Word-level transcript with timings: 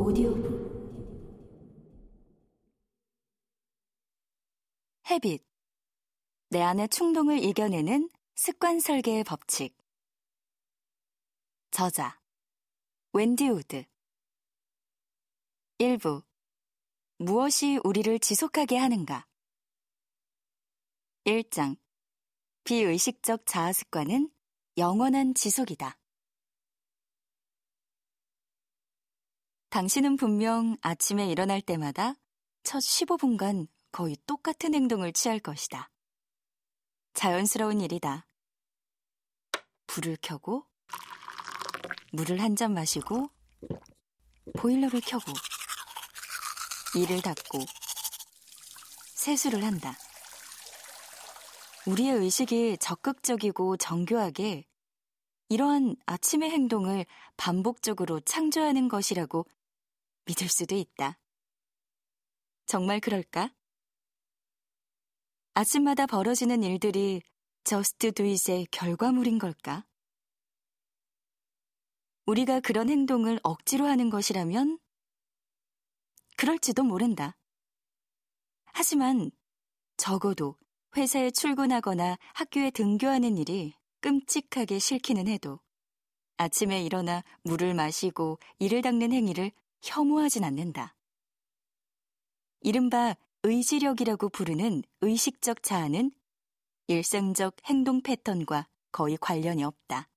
오디오북 0.00 0.68
Habit. 5.10 5.44
내 6.50 6.62
안의 6.62 6.88
충동을 6.88 7.42
이겨내는 7.42 8.08
습관 8.36 8.78
설계의 8.78 9.24
법칙. 9.24 9.76
저자. 11.70 12.20
웬디 13.12 13.48
우드. 13.48 13.84
1부. 15.78 16.24
무엇이 17.18 17.80
우리를 17.82 18.18
지속하게 18.20 18.76
하는가? 18.76 19.26
1장. 21.24 21.76
비의식적 22.64 23.46
자아 23.46 23.72
습관은 23.72 24.30
영원한 24.76 25.34
지속이다. 25.34 25.98
당신은 29.70 30.16
분명 30.16 30.76
아침에 30.80 31.26
일어날 31.30 31.60
때마다 31.60 32.14
첫 32.62 32.78
15분간 32.78 33.68
거의 33.92 34.16
똑같은 34.26 34.74
행동을 34.74 35.12
취할 35.12 35.38
것이다. 35.38 35.90
자연스러운 37.12 37.80
일이다. 37.80 38.26
불을 39.86 40.16
켜고, 40.22 40.64
물을 42.12 42.40
한 42.40 42.56
잔 42.56 42.72
마시고, 42.72 43.30
보일러를 44.56 45.00
켜고, 45.00 45.32
이를 46.94 47.20
닫고, 47.20 47.58
세수를 49.14 49.64
한다. 49.64 49.96
우리의 51.86 52.12
의식이 52.14 52.78
적극적이고 52.78 53.76
정교하게 53.76 54.64
이러한 55.48 55.96
아침의 56.06 56.50
행동을 56.50 57.06
반복적으로 57.36 58.20
창조하는 58.20 58.88
것이라고 58.88 59.46
믿을 60.28 60.46
수도 60.48 60.74
있다. 60.76 61.18
정말 62.66 63.00
그럴까? 63.00 63.50
아침마다 65.54 66.04
벌어지는 66.06 66.62
일들이 66.62 67.22
저스트 67.64 68.12
두잇의 68.12 68.66
결과물인 68.70 69.38
걸까? 69.38 69.86
우리가 72.26 72.60
그런 72.60 72.90
행동을 72.90 73.40
억지로 73.42 73.86
하는 73.86 74.10
것이라면 74.10 74.78
그럴지도 76.36 76.84
모른다. 76.84 77.34
하지만 78.66 79.30
적어도 79.96 80.58
회사에 80.94 81.30
출근하거나 81.30 82.18
학교에 82.34 82.70
등교하는 82.70 83.38
일이 83.38 83.72
끔찍하게 84.02 84.78
싫기는 84.78 85.26
해도 85.26 85.58
아침에 86.36 86.82
일어나 86.84 87.24
물을 87.42 87.72
마시고 87.72 88.38
이를 88.58 88.82
닦는 88.82 89.12
행위를 89.12 89.52
혐오하진 89.82 90.44
않는다. 90.44 90.94
이른바 92.60 93.16
의지력이라고 93.42 94.28
부르는 94.30 94.82
의식적 95.00 95.62
자아는 95.62 96.10
일상적 96.88 97.56
행동 97.66 98.02
패턴과 98.02 98.68
거의 98.90 99.16
관련이 99.18 99.62
없다. 99.62 100.08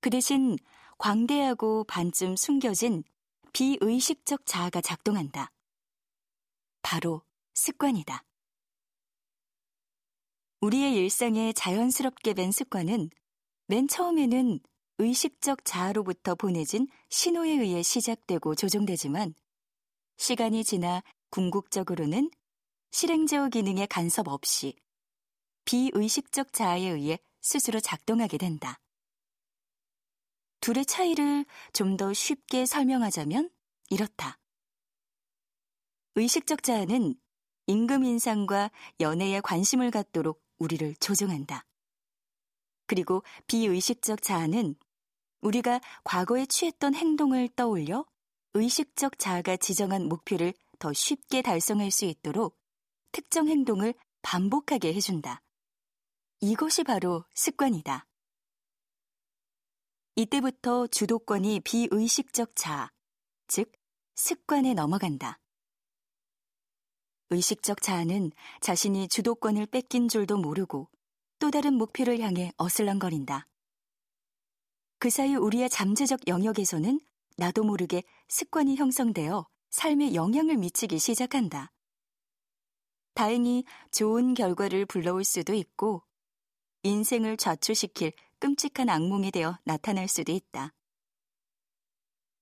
그 0.00 0.10
대신 0.10 0.56
광대하고 0.98 1.84
반쯤 1.84 2.36
숨겨진 2.36 3.04
비의식적 3.52 4.46
자아가 4.46 4.80
작동한다. 4.80 5.52
바로 6.82 7.22
습관이다. 7.54 8.24
우리의 10.60 10.96
일상에 10.96 11.52
자연스럽게 11.52 12.34
밴 12.34 12.50
습관은 12.50 13.10
맨 13.66 13.86
처음에는 13.86 14.60
의식적 14.98 15.64
자아로부터 15.64 16.34
보내진 16.34 16.88
신호에 17.08 17.50
의해 17.50 17.82
시작되고 17.82 18.54
조종되지만 18.56 19.34
시간이 20.16 20.64
지나 20.64 21.02
궁극적으로는 21.30 22.30
실행제어 22.90 23.48
기능의 23.48 23.86
간섭 23.86 24.28
없이 24.28 24.74
비의식적 25.64 26.52
자아에 26.52 26.88
의해 26.88 27.18
스스로 27.40 27.78
작동하게 27.80 28.38
된다. 28.38 28.80
둘의 30.60 30.86
차이를 30.86 31.44
좀 31.72 31.96
더 31.96 32.12
쉽게 32.12 32.66
설명하자면 32.66 33.50
이렇다. 33.90 34.38
의식적 36.16 36.62
자아는 36.64 37.14
임금 37.68 38.02
인상과 38.02 38.70
연애에 38.98 39.40
관심을 39.40 39.90
갖도록 39.92 40.42
우리를 40.58 40.96
조종한다. 40.96 41.64
그리고 42.86 43.22
비의식적 43.46 44.22
자아는 44.22 44.74
우리가 45.40 45.80
과거에 46.04 46.46
취했던 46.46 46.94
행동을 46.94 47.48
떠올려 47.54 48.04
의식적 48.54 49.18
자아가 49.18 49.56
지정한 49.56 50.08
목표를 50.08 50.52
더 50.78 50.92
쉽게 50.92 51.42
달성할 51.42 51.90
수 51.90 52.04
있도록 52.04 52.58
특정 53.12 53.48
행동을 53.48 53.94
반복하게 54.22 54.94
해준다. 54.94 55.42
이것이 56.40 56.84
바로 56.84 57.24
습관이다. 57.34 58.06
이때부터 60.16 60.88
주도권이 60.88 61.60
비의식적 61.60 62.56
자아, 62.56 62.90
즉, 63.46 63.70
습관에 64.16 64.74
넘어간다. 64.74 65.38
의식적 67.30 67.82
자아는 67.82 68.32
자신이 68.60 69.08
주도권을 69.08 69.66
뺏긴 69.66 70.08
줄도 70.08 70.38
모르고 70.38 70.88
또 71.38 71.50
다른 71.50 71.74
목표를 71.74 72.20
향해 72.20 72.52
어슬렁거린다. 72.56 73.46
그 75.00 75.10
사이 75.10 75.36
우리의 75.36 75.70
잠재적 75.70 76.26
영역에서는 76.26 77.00
나도 77.36 77.62
모르게 77.62 78.02
습관이 78.28 78.74
형성되어 78.76 79.46
삶에 79.70 80.14
영향을 80.14 80.56
미치기 80.56 80.98
시작한다. 80.98 81.70
다행히 83.14 83.64
좋은 83.92 84.34
결과를 84.34 84.86
불러올 84.86 85.22
수도 85.24 85.54
있고 85.54 86.02
인생을 86.82 87.36
좌초시킬 87.36 88.12
끔찍한 88.40 88.88
악몽이 88.88 89.30
되어 89.30 89.58
나타날 89.64 90.08
수도 90.08 90.32
있다. 90.32 90.74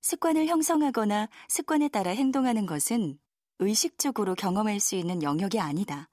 습관을 0.01 0.47
형성하거나 0.47 1.29
습관에 1.49 1.89
따라 1.89 2.13
행동하는 2.13 2.65
것은 2.65 3.19
의식적으로 3.59 4.35
경험할 4.35 4.81
수 4.81 4.95
있는 4.95 5.23
영역이 5.23 5.59
아니다. 5.59 6.09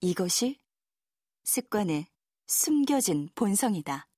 이것이 0.00 0.58
습관의 1.44 2.06
숨겨진 2.46 3.28
본성이다. 3.34 4.09